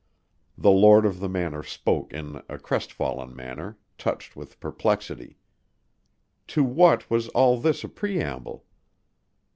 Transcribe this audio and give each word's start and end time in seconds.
The 0.57 0.71
lord 0.71 1.05
of 1.05 1.19
the 1.19 1.29
manor 1.29 1.61
spoke 1.61 2.11
in 2.11 2.41
a 2.49 2.57
crestfallen 2.57 3.35
manner, 3.35 3.77
touched 3.99 4.35
with 4.35 4.59
perplexity. 4.59 5.37
To 6.47 6.63
what 6.63 7.07
was 7.07 7.27
all 7.37 7.59
this 7.59 7.83
a 7.83 7.87
preamble? 7.87 8.65